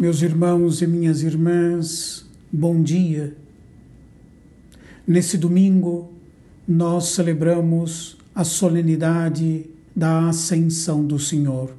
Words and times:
Meus 0.00 0.22
irmãos 0.22 0.80
e 0.80 0.86
minhas 0.86 1.22
irmãs, 1.22 2.24
bom 2.50 2.82
dia. 2.82 3.36
Nesse 5.06 5.36
domingo, 5.36 6.10
nós 6.66 7.08
celebramos 7.08 8.16
a 8.34 8.42
solenidade 8.42 9.66
da 9.94 10.30
Ascensão 10.30 11.04
do 11.04 11.18
Senhor. 11.18 11.74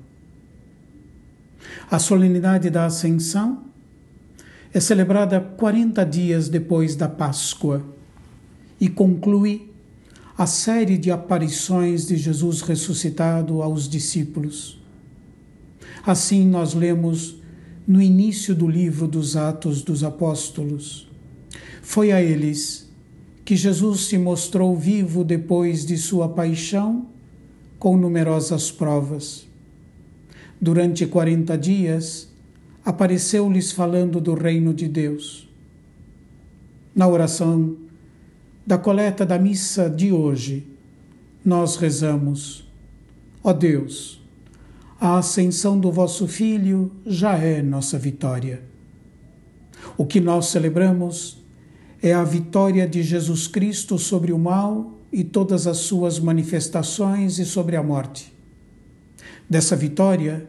A 1.90 1.98
solenidade 1.98 2.70
da 2.70 2.86
Ascensão 2.86 3.64
é 4.72 4.80
celebrada 4.80 5.42
40 5.42 6.06
dias 6.06 6.48
depois 6.48 6.96
da 6.96 7.10
Páscoa 7.10 7.84
e 8.80 8.88
conclui 8.88 9.68
a 10.38 10.46
série 10.46 11.00
de 11.00 11.10
aparições 11.10 12.06
de 12.06 12.18
Jesus 12.18 12.62
ressuscitado 12.62 13.64
aos 13.64 13.90
discípulos. 13.90 14.80
Assim 16.06 16.46
nós 16.46 16.76
lemos 16.76 17.41
no 17.88 18.02
início 18.02 18.54
do 18.54 18.68
livro 18.68 19.08
dos 19.08 19.36
Atos 19.36 19.82
dos 19.82 20.04
Apóstolos. 20.04 21.10
Foi 21.82 22.12
a 22.12 22.22
eles 22.22 22.90
que 23.44 23.56
Jesus 23.56 24.06
se 24.06 24.18
mostrou 24.18 24.78
vivo 24.78 25.24
depois 25.24 25.86
de 25.86 25.98
sua 25.98 26.30
paixão, 26.30 27.08
com 27.80 27.98
numerosas 27.98 28.72
provas. 28.72 29.48
Durante 30.60 31.08
quarenta 31.08 31.58
dias, 31.58 32.32
apareceu-lhes 32.86 33.72
falando 33.72 34.22
do 34.22 34.36
reino 34.36 34.74
de 34.74 34.88
Deus. 34.88 35.50
Na 36.96 37.08
oração 37.08 37.76
da 38.66 38.78
coleta 38.78 39.26
da 39.26 39.40
missa 39.40 39.90
de 39.90 40.12
hoje, 40.12 40.68
nós 41.44 41.76
rezamos: 41.78 42.64
Ó 43.44 43.52
Deus, 43.52 44.21
a 45.02 45.18
ascensão 45.18 45.80
do 45.80 45.92
vosso 45.92 46.28
Filho 46.28 46.92
já 47.04 47.36
é 47.36 47.60
nossa 47.60 47.98
vitória. 47.98 48.62
O 49.98 50.06
que 50.06 50.22
nós 50.22 50.46
celebramos 50.46 51.40
é 52.04 52.14
a 52.14 52.24
vitória 52.24 52.88
de 52.88 53.02
Jesus 53.02 53.48
Cristo 53.48 53.98
sobre 53.98 54.32
o 54.32 54.38
mal 54.38 54.94
e 55.12 55.24
todas 55.24 55.66
as 55.66 55.78
suas 55.78 56.20
manifestações 56.20 57.40
e 57.40 57.46
sobre 57.46 57.76
a 57.76 57.82
morte. 57.82 58.32
Dessa 59.50 59.76
vitória, 59.76 60.48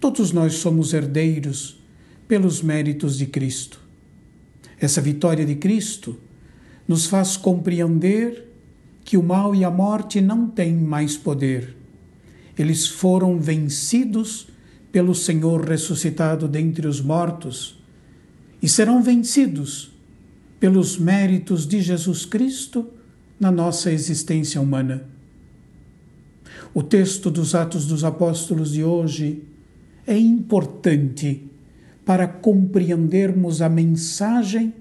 todos 0.00 0.32
nós 0.32 0.54
somos 0.54 0.94
herdeiros 0.94 1.78
pelos 2.26 2.62
méritos 2.62 3.18
de 3.18 3.26
Cristo. 3.26 3.78
Essa 4.80 5.02
vitória 5.02 5.44
de 5.44 5.56
Cristo 5.56 6.18
nos 6.88 7.04
faz 7.04 7.36
compreender 7.36 8.50
que 9.04 9.18
o 9.18 9.22
mal 9.22 9.54
e 9.54 9.62
a 9.62 9.70
morte 9.70 10.22
não 10.22 10.48
têm 10.48 10.72
mais 10.72 11.18
poder. 11.18 11.83
Eles 12.58 12.86
foram 12.86 13.38
vencidos 13.38 14.48
pelo 14.92 15.14
Senhor 15.14 15.68
ressuscitado 15.68 16.46
dentre 16.46 16.86
os 16.86 17.00
mortos 17.00 17.82
e 18.62 18.68
serão 18.68 19.02
vencidos 19.02 19.92
pelos 20.60 20.96
méritos 20.96 21.66
de 21.66 21.82
Jesus 21.82 22.24
Cristo 22.24 22.86
na 23.38 23.50
nossa 23.50 23.90
existência 23.90 24.60
humana. 24.60 25.04
O 26.72 26.82
texto 26.82 27.30
dos 27.30 27.54
Atos 27.54 27.86
dos 27.86 28.04
Apóstolos 28.04 28.72
de 28.72 28.84
hoje 28.84 29.42
é 30.06 30.16
importante 30.16 31.42
para 32.04 32.26
compreendermos 32.26 33.62
a 33.62 33.68
mensagem 33.68 34.72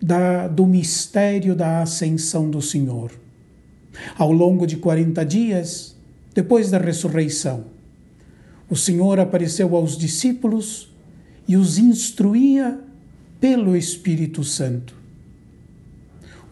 da, 0.00 0.48
do 0.48 0.66
mistério 0.66 1.54
da 1.54 1.82
ascensão 1.82 2.50
do 2.50 2.60
Senhor. 2.60 3.12
Ao 4.16 4.32
longo 4.32 4.66
de 4.66 4.76
40 4.76 5.24
dias, 5.24 5.96
depois 6.34 6.70
da 6.70 6.78
ressurreição, 6.78 7.64
o 8.68 8.76
Senhor 8.76 9.18
apareceu 9.20 9.76
aos 9.76 9.96
discípulos 9.96 10.92
e 11.46 11.56
os 11.56 11.78
instruía 11.78 12.80
pelo 13.40 13.76
Espírito 13.76 14.42
Santo 14.42 15.02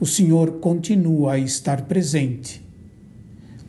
o 0.01 0.07
Senhor 0.07 0.53
continua 0.53 1.35
a 1.35 1.39
estar 1.39 1.83
presente. 1.83 2.65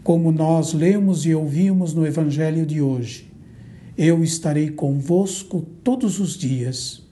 Como 0.02 0.32
nós 0.32 0.74
lemos 0.74 1.26
e 1.26 1.36
ouvimos 1.36 1.94
no 1.94 2.08
Evangelho 2.08 2.66
de 2.66 2.82
hoje, 2.82 3.30
eu 3.98 4.24
estarei 4.24 4.72
convosco 4.72 5.68
todos 5.84 6.20
os 6.20 6.38
dias. 6.38 7.04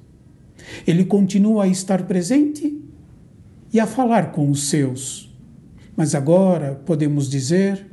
Ele 0.87 1.03
continua 1.03 1.65
a 1.65 1.67
estar 1.67 2.03
presente 2.03 2.81
e 3.73 3.79
a 3.79 3.85
falar 3.85 4.31
com 4.31 4.49
os 4.49 4.69
seus. 4.69 5.29
Mas 5.97 6.15
agora 6.15 6.81
podemos 6.85 7.29
dizer, 7.29 7.85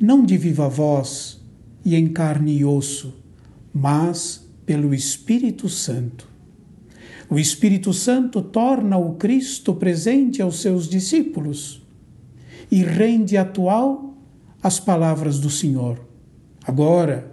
não 0.00 0.24
de 0.24 0.36
viva 0.36 0.68
voz 0.68 1.40
e 1.84 1.94
em 1.94 2.08
carne 2.08 2.58
e 2.58 2.64
osso, 2.64 3.14
mas 3.72 4.48
pelo 4.64 4.94
Espírito 4.94 5.68
Santo. 5.68 6.28
O 7.28 7.38
Espírito 7.38 7.92
Santo 7.92 8.42
torna 8.42 8.96
o 8.96 9.14
Cristo 9.14 9.74
presente 9.74 10.40
aos 10.42 10.60
seus 10.60 10.88
discípulos 10.88 11.82
e 12.70 12.82
rende 12.82 13.36
atual 13.36 14.14
as 14.62 14.80
palavras 14.80 15.38
do 15.38 15.50
Senhor. 15.50 16.00
Agora, 16.66 17.32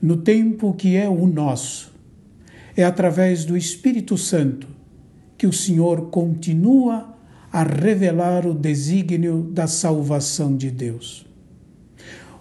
no 0.00 0.18
tempo 0.18 0.72
que 0.74 0.96
é 0.96 1.08
o 1.08 1.26
nosso, 1.26 1.92
é 2.76 2.84
através 2.84 3.44
do 3.44 3.56
Espírito 3.56 4.16
Santo 4.16 4.66
que 5.36 5.46
o 5.46 5.52
Senhor 5.52 6.10
continua 6.10 7.14
a 7.52 7.62
revelar 7.62 8.46
o 8.46 8.54
desígnio 8.54 9.42
da 9.52 9.66
salvação 9.66 10.56
de 10.56 10.70
Deus. 10.70 11.26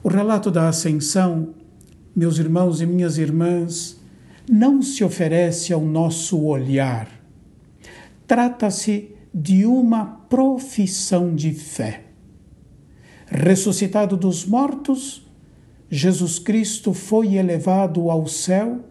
O 0.03 0.09
relato 0.09 0.52
da 0.52 0.68
ascensão, 0.68 1.53
meus 2.14 2.38
irmãos 2.38 2.81
e 2.81 2.86
minhas 2.86 3.18
irmãs, 3.18 3.97
não 4.52 4.81
se 4.81 5.02
oferece 5.02 5.72
ao 5.72 5.80
nosso 5.80 6.44
olhar. 6.44 7.08
Trata-se 8.28 9.16
de 9.34 9.66
uma 9.66 10.06
profissão 10.06 11.34
de 11.34 11.53
fé. 11.53 12.03
Ressuscitado 13.28 14.18
dos 14.18 14.46
mortos, 14.46 15.25
Jesus 15.90 16.38
Cristo 16.38 16.94
foi 16.94 17.35
elevado 17.35 18.09
ao 18.09 18.28
céu, 18.28 18.81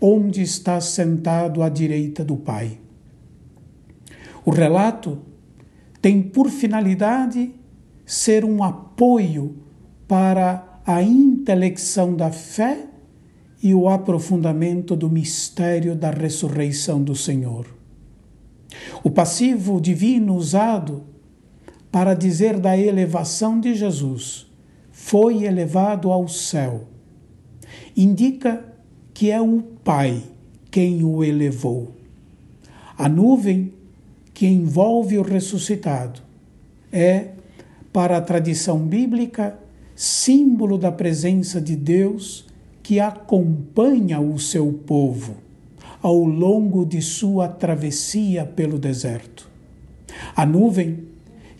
onde 0.00 0.42
está 0.42 0.80
sentado 0.80 1.62
à 1.62 1.68
direita 1.68 2.24
do 2.24 2.36
Pai. 2.36 2.80
O 4.44 4.50
relato 4.50 5.18
tem 6.02 6.20
por 6.20 6.50
finalidade 6.50 7.54
ser 8.04 8.44
um 8.44 8.64
apoio 8.64 9.69
para 10.10 10.80
a 10.84 11.00
intelecção 11.00 12.16
da 12.16 12.32
fé 12.32 12.88
e 13.62 13.72
o 13.72 13.88
aprofundamento 13.88 14.96
do 14.96 15.08
mistério 15.08 15.94
da 15.94 16.10
ressurreição 16.10 17.00
do 17.00 17.14
Senhor. 17.14 17.64
O 19.04 19.10
passivo 19.10 19.80
divino 19.80 20.34
usado 20.34 21.04
para 21.92 22.14
dizer 22.14 22.58
da 22.58 22.76
elevação 22.76 23.60
de 23.60 23.72
Jesus 23.76 24.48
foi 24.90 25.44
elevado 25.44 26.10
ao 26.10 26.26
céu 26.26 26.88
indica 27.96 28.64
que 29.12 29.30
é 29.30 29.40
o 29.40 29.62
Pai 29.84 30.22
quem 30.70 31.04
o 31.04 31.22
elevou. 31.24 31.94
A 32.96 33.08
nuvem 33.08 33.72
que 34.32 34.46
envolve 34.46 35.18
o 35.18 35.22
ressuscitado 35.22 36.20
é, 36.92 37.30
para 37.92 38.16
a 38.16 38.20
tradição 38.20 38.78
bíblica, 38.78 39.58
símbolo 40.00 40.78
da 40.78 40.90
presença 40.90 41.60
de 41.60 41.76
Deus 41.76 42.46
que 42.82 42.98
acompanha 42.98 44.18
o 44.18 44.38
seu 44.38 44.72
povo 44.72 45.36
ao 46.00 46.24
longo 46.24 46.86
de 46.86 47.02
sua 47.02 47.46
travessia 47.46 48.46
pelo 48.46 48.78
deserto. 48.78 49.46
A 50.34 50.46
nuvem 50.46 51.00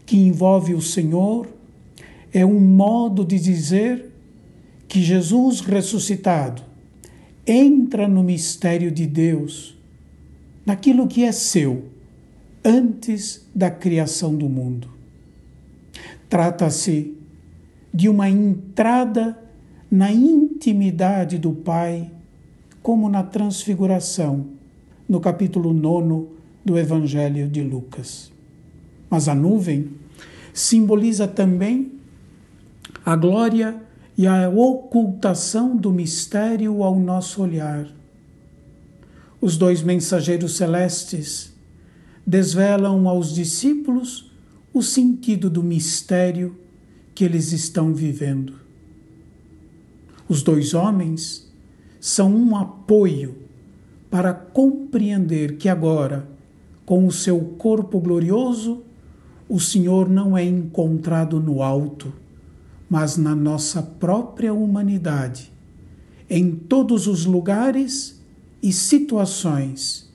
que 0.07 0.17
envolve 0.17 0.73
o 0.73 0.81
Senhor 0.81 1.49
é 2.33 2.43
um 2.43 2.59
modo 2.59 3.27
de 3.27 3.39
dizer 3.39 4.11
que 4.89 5.03
Jesus 5.03 5.61
ressuscitado 5.61 6.63
entra 7.47 8.09
no 8.09 8.23
mistério 8.23 8.91
de 8.91 9.07
Deus, 9.07 9.77
naquilo 10.65 11.07
que 11.07 11.25
é 11.25 11.33
seu, 11.33 11.85
antes 12.65 13.47
da 13.55 13.71
criação 13.71 14.35
do 14.35 14.49
mundo. 14.49 14.89
Trata-se 16.27 17.20
de 17.93 18.09
uma 18.09 18.29
entrada 18.29 19.37
na 19.91 20.13
intimidade 20.13 21.39
do 21.39 21.53
Pai, 21.53 22.11
como 22.83 23.09
na 23.09 23.23
transfiguração, 23.23 24.47
no 25.09 25.21
capítulo 25.21 25.73
9 25.73 26.29
do 26.65 26.79
Evangelho 26.79 27.49
de 27.49 27.63
Lucas. 27.63 28.31
Mas 29.09 29.29
a 29.29 29.35
nuvem 29.35 29.91
simboliza 30.55 31.27
também 31.27 31.93
a 33.05 33.17
glória 33.17 33.83
e 34.17 34.27
a 34.27 34.49
ocultação 34.49 35.77
do 35.77 35.91
mistério 35.91 36.83
ao 36.83 36.99
nosso 36.99 37.43
olhar. 37.43 37.89
Os 39.41 39.57
dois 39.57 39.83
mensageiros 39.83 40.57
celestes 40.57 41.53
desvelam 42.27 43.09
aos 43.09 43.35
discípulos 43.35 44.31
o 44.73 44.83
sentido 44.83 45.51
do 45.51 45.63
mistério 45.63 46.57
que 47.21 47.25
eles 47.27 47.53
estão 47.53 47.93
vivendo. 47.93 48.55
Os 50.27 50.43
dois 50.43 50.73
homens 50.73 51.53
são 52.01 52.35
um 52.35 52.57
apoio 52.57 53.37
para 54.11 54.33
compreender 54.33 55.59
que 55.59 55.69
agora, 55.69 56.27
com 56.87 57.07
o 57.07 57.13
seu 57.13 57.39
corpo 57.59 58.01
glorioso, 58.01 58.83
o 59.51 59.61
Senhor 59.61 60.09
não 60.09 60.35
é 60.35 60.43
encontrado 60.43 61.39
no 61.39 61.63
alto, 61.63 62.11
mas 62.89 63.19
na 63.19 63.37
nossa 63.37 63.83
própria 63.83 64.55
humanidade, 64.55 65.53
em 66.27 66.53
todos 66.53 67.07
os 67.07 67.27
lugares 67.27 68.19
e 68.63 68.73
situações, 68.73 70.11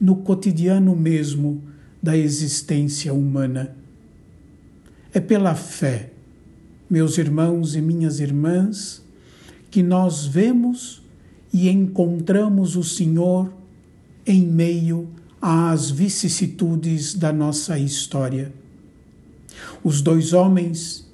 no 0.00 0.16
cotidiano 0.16 0.96
mesmo 0.96 1.62
da 2.02 2.16
existência 2.16 3.14
humana. 3.14 3.76
É 5.14 5.20
pela 5.20 5.54
fé, 5.54 6.17
meus 6.88 7.18
irmãos 7.18 7.74
e 7.74 7.82
minhas 7.82 8.20
irmãs, 8.20 9.02
que 9.70 9.82
nós 9.82 10.26
vemos 10.26 11.02
e 11.52 11.68
encontramos 11.68 12.76
o 12.76 12.84
Senhor 12.84 13.52
em 14.26 14.46
meio 14.46 15.08
às 15.40 15.90
vicissitudes 15.90 17.14
da 17.14 17.32
nossa 17.32 17.78
história. 17.78 18.52
Os 19.82 20.00
dois 20.00 20.32
homens 20.32 21.06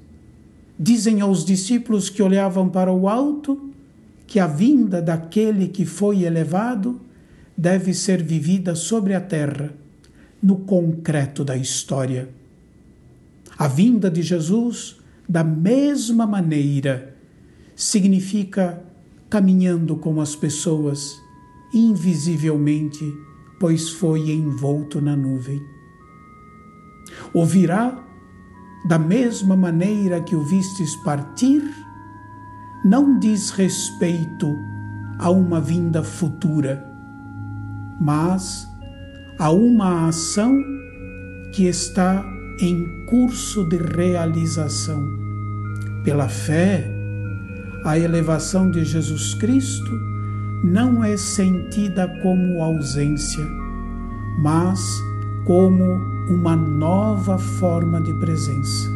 dizem 0.79 1.21
aos 1.21 1.45
discípulos 1.45 2.09
que 2.09 2.23
olhavam 2.23 2.69
para 2.69 2.93
o 2.93 3.09
alto 3.09 3.71
que 4.27 4.41
a 4.41 4.47
vinda 4.47 5.01
daquele 5.01 5.69
que 5.69 5.85
foi 5.85 6.25
elevado 6.25 7.01
deve 7.57 7.95
ser 7.95 8.23
vivida 8.23 8.75
sobre 8.75 9.15
a 9.15 9.21
terra, 9.21 9.73
no 10.43 10.57
concreto 10.57 11.45
da 11.45 11.57
história. 11.57 12.29
A 13.57 13.69
vinda 13.69 14.11
de 14.11 14.23
Jesus, 14.23 14.97
da 15.29 15.43
mesma 15.43 16.27
maneira, 16.27 17.17
significa 17.75 18.83
caminhando 19.29 19.97
com 19.97 20.21
as 20.21 20.37
pessoas, 20.37 21.21
invisivelmente, 21.73 23.05
pois 23.59 23.89
foi 23.89 24.31
envolto 24.31 25.01
na 25.01 25.17
nuvem. 25.17 25.61
Ouvirá 27.33 28.05
da 28.87 28.99
mesma 28.99 29.57
maneira 29.57 30.21
que 30.21 30.37
o 30.37 30.45
vistes 30.45 30.95
partir, 30.97 31.63
não 32.85 33.19
diz 33.19 33.51
respeito 33.51 34.47
a 35.19 35.31
uma 35.31 35.61
vinda 35.61 36.03
futura, 36.03 36.85
mas 38.01 38.69
a 39.39 39.51
uma 39.51 40.09
ação 40.09 40.55
que 41.55 41.65
está 41.65 42.25
em 42.59 43.05
curso 43.07 43.65
de 43.65 43.77
realização. 43.77 45.03
Pela 46.05 46.29
fé, 46.29 46.91
a 47.85 47.99
elevação 47.99 48.71
de 48.71 48.85
Jesus 48.85 49.35
Cristo 49.35 49.91
não 50.63 51.05
é 51.05 51.17
sentida 51.17 52.09
como 52.23 52.63
ausência, 52.63 53.45
mas 54.41 54.81
como 55.45 55.85
uma 56.29 56.57
nova 56.57 57.37
forma 57.39 58.01
de 58.01 58.13
presença. 58.15 58.94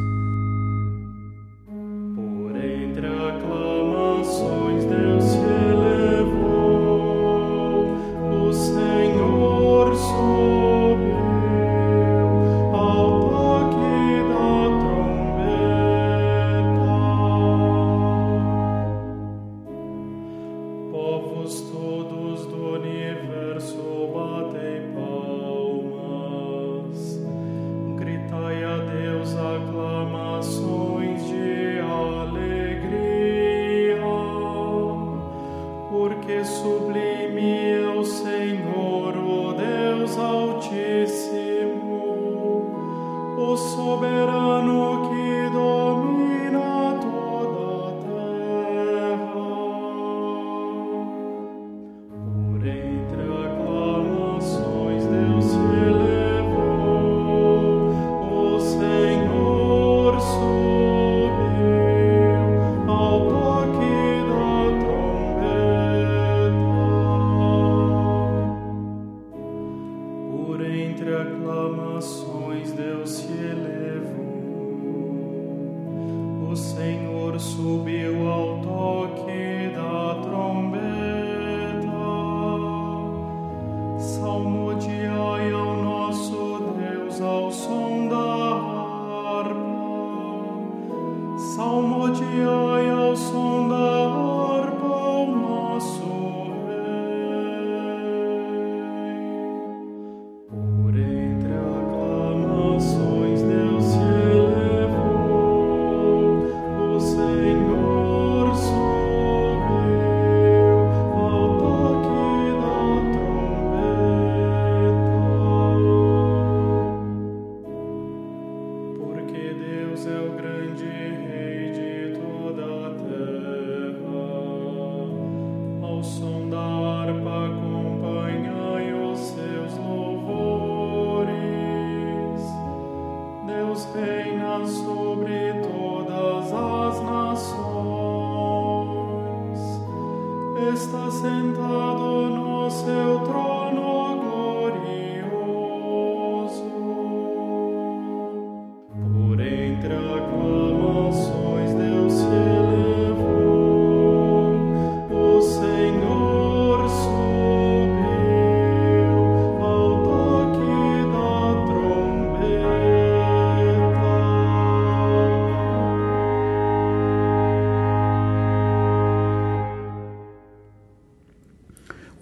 soberano 43.89 45.11
que 45.11 45.28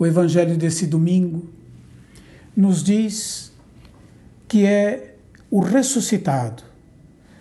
o 0.07 0.09
evangelho 0.09 0.57
desse 0.57 0.87
domingo 0.87 1.49
nos 2.57 2.83
diz 2.83 3.53
que 4.49 4.65
é 4.65 5.17
o 5.51 5.61
ressuscitado, 5.61 6.63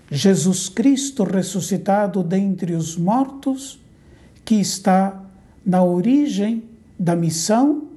Jesus 0.09 0.67
Cristo 0.69 1.23
ressuscitado 1.23 2.23
dentre 2.23 2.73
os 2.73 2.97
mortos, 2.97 3.79
que 4.43 4.55
está 4.55 5.23
na 5.65 5.83
origem 5.83 6.63
da 6.97 7.15
missão 7.15 7.87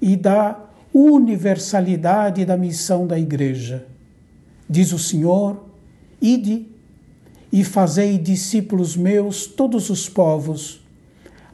e 0.00 0.16
da 0.16 0.58
universalidade 0.92 2.44
da 2.44 2.56
missão 2.56 3.06
da 3.06 3.18
Igreja. 3.18 3.86
Diz 4.68 4.92
o 4.92 4.98
Senhor: 4.98 5.62
Ide 6.20 6.66
e 7.52 7.62
fazei 7.64 8.16
discípulos 8.16 8.96
meus 8.96 9.46
todos 9.46 9.90
os 9.90 10.08
povos, 10.08 10.80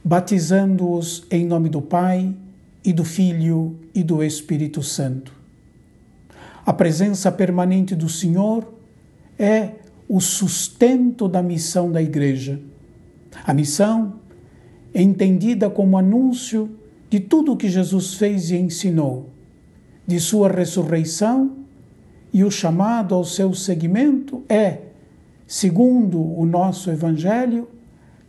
batizando-os 0.04 1.24
em 1.30 1.44
nome 1.44 1.68
do 1.68 1.82
Pai 1.82 2.34
e 2.84 2.92
do 2.92 3.04
Filho 3.04 3.76
e 3.94 4.02
do 4.02 4.22
Espírito 4.22 4.82
Santo. 4.82 5.32
A 6.66 6.72
presença 6.72 7.32
permanente 7.32 7.94
do 7.94 8.08
Senhor 8.08 8.72
é 9.38 9.70
o 10.08 10.20
sustento 10.20 11.28
da 11.28 11.42
missão 11.42 11.90
da 11.90 12.02
Igreja. 12.02 12.60
A 13.44 13.54
missão 13.54 14.14
é 14.92 15.02
entendida 15.02 15.70
como 15.70 15.98
anúncio 15.98 16.70
de 17.08 17.20
tudo 17.20 17.52
o 17.52 17.56
que 17.56 17.68
Jesus 17.68 18.14
fez 18.14 18.50
e 18.50 18.56
ensinou, 18.56 19.30
de 20.06 20.20
sua 20.20 20.50
ressurreição, 20.50 21.58
e 22.32 22.42
o 22.42 22.50
chamado 22.50 23.14
ao 23.14 23.24
seu 23.24 23.54
seguimento 23.54 24.42
é, 24.48 24.78
segundo 25.46 26.20
o 26.20 26.44
nosso 26.44 26.90
Evangelho, 26.90 27.68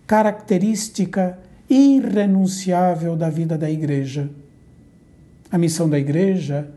característica 0.05 1.39
irrenunciável 1.67 3.15
da 3.15 3.29
vida 3.29 3.57
da 3.57 3.69
Igreja. 3.69 4.29
A 5.55 5.57
missão 5.57 5.87
da 5.87 5.97
Igreja 5.97 6.69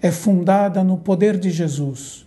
é 0.00 0.12
fundada 0.12 0.84
no 0.84 0.98
poder 0.98 1.36
de 1.36 1.50
Jesus 1.50 2.24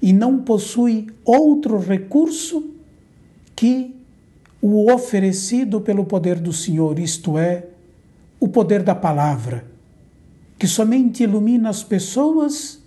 e 0.00 0.10
não 0.10 0.38
possui 0.38 1.08
outro 1.22 1.78
recurso 1.78 2.70
que 3.54 3.94
o 4.58 4.90
oferecido 4.90 5.82
pelo 5.82 6.06
poder 6.06 6.40
do 6.40 6.50
Senhor, 6.50 6.98
isto 6.98 7.36
é, 7.36 7.66
o 8.40 8.48
poder 8.48 8.82
da 8.82 8.94
palavra, 8.94 9.66
que 10.58 10.66
somente 10.66 11.24
ilumina 11.24 11.68
as 11.68 11.82
pessoas 11.82 12.82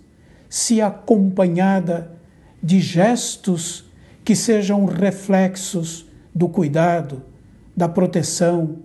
se 0.50 0.80
acompanhada 0.80 2.10
de 2.60 2.80
gestos 2.80 3.84
que 4.24 4.34
sejam 4.34 4.84
reflexos 4.84 6.04
do 6.34 6.48
cuidado, 6.48 7.22
da 7.76 7.88
proteção, 7.88 8.78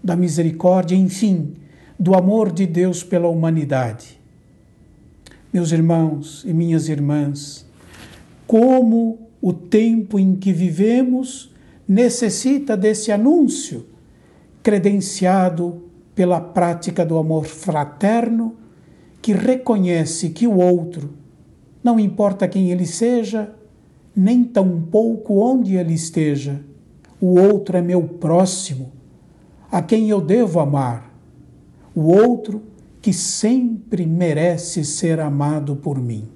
da 0.00 0.14
misericórdia, 0.14 0.94
enfim, 0.94 1.56
do 2.02 2.16
amor 2.16 2.50
de 2.50 2.66
Deus 2.66 3.04
pela 3.04 3.28
humanidade. 3.28 4.20
Meus 5.52 5.70
irmãos 5.70 6.42
e 6.44 6.52
minhas 6.52 6.88
irmãs, 6.88 7.64
como 8.44 9.28
o 9.40 9.52
tempo 9.52 10.18
em 10.18 10.34
que 10.34 10.52
vivemos 10.52 11.54
necessita 11.86 12.76
desse 12.76 13.12
anúncio, 13.12 13.86
credenciado 14.64 15.84
pela 16.12 16.40
prática 16.40 17.06
do 17.06 17.16
amor 17.16 17.44
fraterno, 17.44 18.56
que 19.20 19.32
reconhece 19.32 20.30
que 20.30 20.44
o 20.44 20.58
outro, 20.58 21.10
não 21.84 22.00
importa 22.00 22.48
quem 22.48 22.72
ele 22.72 22.84
seja, 22.84 23.54
nem 24.14 24.42
tampouco 24.42 25.34
onde 25.34 25.76
ele 25.76 25.94
esteja, 25.94 26.64
o 27.20 27.38
outro 27.38 27.76
é 27.76 27.80
meu 27.80 28.02
próximo, 28.02 28.90
a 29.70 29.80
quem 29.80 30.10
eu 30.10 30.20
devo 30.20 30.58
amar. 30.58 31.11
O 31.94 32.02
outro 32.02 32.62
que 33.00 33.12
sempre 33.12 34.06
merece 34.06 34.84
ser 34.84 35.20
amado 35.20 35.76
por 35.76 36.00
mim. 36.00 36.28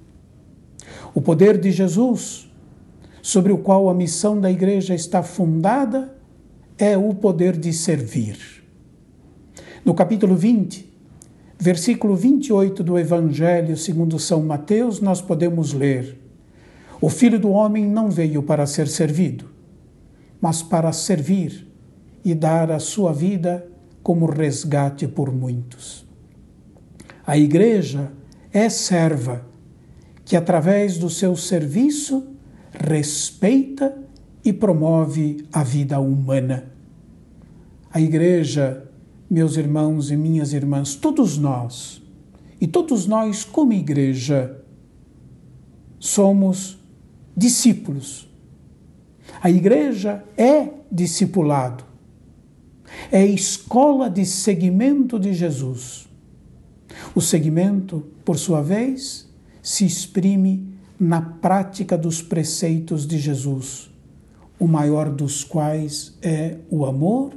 O 1.15 1.21
poder 1.21 1.57
de 1.57 1.71
Jesus, 1.71 2.51
sobre 3.21 3.51
o 3.51 3.57
qual 3.57 3.89
a 3.89 3.93
missão 3.93 4.39
da 4.39 4.51
igreja 4.51 4.93
está 4.93 5.23
fundada, 5.23 6.15
é 6.77 6.97
o 6.97 7.13
poder 7.15 7.57
de 7.57 7.73
servir. 7.73 8.37
No 9.83 9.93
capítulo 9.93 10.35
20, 10.35 10.93
versículo 11.57 12.15
28 12.15 12.83
do 12.83 12.99
Evangelho 12.99 13.75
segundo 13.77 14.19
São 14.19 14.43
Mateus, 14.43 14.99
nós 14.99 15.21
podemos 15.21 15.73
ler: 15.73 16.19
O 17.01 17.09
filho 17.09 17.39
do 17.39 17.49
homem 17.49 17.87
não 17.87 18.11
veio 18.11 18.43
para 18.43 18.67
ser 18.67 18.87
servido, 18.87 19.45
mas 20.39 20.61
para 20.61 20.91
servir 20.91 21.67
e 22.23 22.35
dar 22.35 22.69
a 22.69 22.79
sua 22.79 23.13
vida 23.13 23.65
como 24.07 24.25
resgate 24.25 25.05
por 25.05 25.33
muitos. 25.33 26.07
A 27.25 27.37
igreja 27.37 28.09
é 28.53 28.69
serva 28.69 29.45
que, 30.23 30.37
através 30.37 30.97
do 30.97 31.09
seu 31.09 31.35
serviço, 31.35 32.25
respeita 32.71 34.01
e 34.45 34.53
promove 34.53 35.45
a 35.51 35.61
vida 35.61 35.99
humana. 35.99 36.71
A 37.91 37.99
igreja, 37.99 38.89
meus 39.29 39.57
irmãos 39.57 40.09
e 40.09 40.15
minhas 40.15 40.53
irmãs, 40.53 40.95
todos 40.95 41.37
nós, 41.37 42.01
e 42.61 42.65
todos 42.65 43.07
nós, 43.07 43.43
como 43.43 43.73
igreja, 43.73 44.63
somos 45.99 46.79
discípulos 47.35 48.27
a 49.41 49.49
igreja 49.49 50.23
é 50.37 50.69
discipulado, 50.91 51.83
é 53.11 53.25
escola 53.25 54.09
de 54.09 54.25
seguimento 54.25 55.19
de 55.19 55.33
Jesus. 55.33 56.07
O 57.13 57.21
seguimento, 57.21 58.05
por 58.23 58.37
sua 58.37 58.61
vez, 58.61 59.27
se 59.61 59.85
exprime 59.85 60.67
na 60.99 61.21
prática 61.21 61.97
dos 61.97 62.21
preceitos 62.21 63.05
de 63.05 63.19
Jesus, 63.19 63.89
o 64.59 64.67
maior 64.67 65.09
dos 65.09 65.43
quais 65.43 66.17
é 66.21 66.57
o 66.69 66.85
amor 66.85 67.33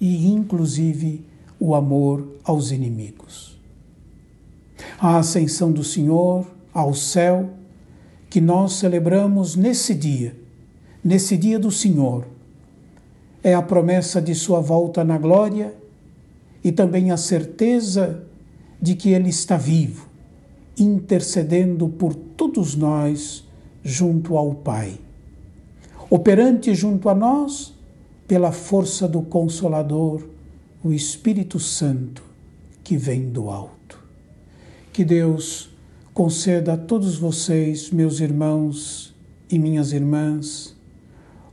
e, 0.00 0.28
inclusive, 0.28 1.24
o 1.58 1.74
amor 1.74 2.36
aos 2.44 2.70
inimigos. 2.70 3.58
A 4.98 5.18
ascensão 5.18 5.72
do 5.72 5.82
Senhor 5.82 6.46
ao 6.72 6.94
céu, 6.94 7.50
que 8.30 8.40
nós 8.40 8.74
celebramos 8.74 9.56
nesse 9.56 9.94
dia, 9.94 10.36
nesse 11.04 11.36
dia 11.36 11.58
do 11.58 11.70
Senhor. 11.70 12.26
É 13.42 13.54
a 13.54 13.62
promessa 13.62 14.20
de 14.20 14.34
sua 14.34 14.60
volta 14.60 15.02
na 15.02 15.18
glória 15.18 15.74
e 16.62 16.70
também 16.70 17.10
a 17.10 17.16
certeza 17.16 18.24
de 18.80 18.94
que 18.94 19.10
Ele 19.10 19.30
está 19.30 19.56
vivo, 19.56 20.08
intercedendo 20.78 21.88
por 21.88 22.14
todos 22.14 22.74
nós 22.74 23.44
junto 23.82 24.36
ao 24.36 24.54
Pai. 24.54 24.98
Operante 26.08 26.74
junto 26.74 27.08
a 27.08 27.14
nós 27.14 27.74
pela 28.28 28.52
força 28.52 29.08
do 29.08 29.22
Consolador, 29.22 30.22
o 30.84 30.92
Espírito 30.92 31.58
Santo 31.58 32.22
que 32.84 32.96
vem 32.96 33.30
do 33.30 33.48
alto. 33.48 33.98
Que 34.92 35.04
Deus 35.04 35.70
conceda 36.12 36.74
a 36.74 36.76
todos 36.76 37.16
vocês, 37.16 37.90
meus 37.90 38.20
irmãos 38.20 39.14
e 39.50 39.58
minhas 39.58 39.92
irmãs, 39.92 40.76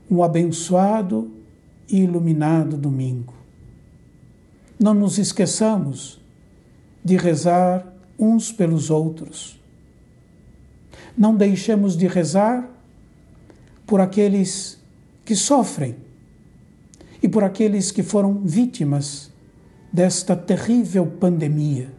um 0.10 0.24
abençoado 0.24 1.32
e 1.90 2.02
iluminado 2.02 2.78
domingo. 2.78 3.34
Não 4.80 4.94
nos 4.94 5.18
esqueçamos 5.18 6.20
de 7.04 7.18
rezar 7.18 7.86
uns 8.18 8.52
pelos 8.52 8.90
outros. 8.90 9.60
Não 11.18 11.36
deixemos 11.36 11.98
de 11.98 12.08
rezar 12.08 12.70
por 13.86 14.00
aqueles 14.00 14.80
que 15.26 15.36
sofrem 15.36 15.96
e 17.22 17.28
por 17.28 17.44
aqueles 17.44 17.92
que 17.92 18.04
foram 18.04 18.42
vítimas 18.44 19.32
desta 19.92 20.36
terrível 20.36 21.06
pandemia. 21.06 21.92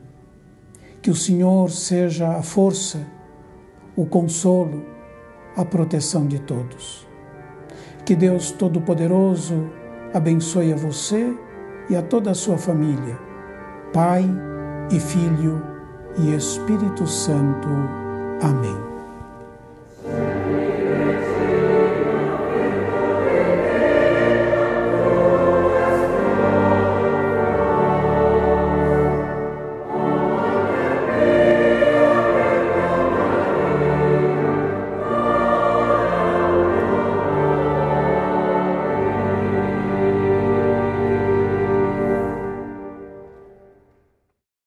Que 1.03 1.11
o 1.11 1.15
Senhor 1.15 1.71
seja 1.71 2.37
a 2.37 2.43
força, 2.43 3.07
o 3.97 4.07
consolo, 4.07 4.85
a 5.57 5.65
proteção 5.65 6.27
de 6.27 6.39
todos. 6.39 7.07
Que 8.05 8.15
Deus 8.15 8.51
Todo-Poderoso 8.51 9.71
abençoe 10.13 10.73
a 10.73 10.77
você 10.77 11.35
e 11.89 11.97
a 11.97 12.03
toda 12.03 12.31
a 12.31 12.35
sua 12.35 12.59
família, 12.59 13.19
Pai 13.93 14.25
e 14.91 15.01
Filho 15.01 15.63
e 16.19 16.35
Espírito 16.35 17.07
Santo. 17.07 17.69
Amém. 18.43 18.90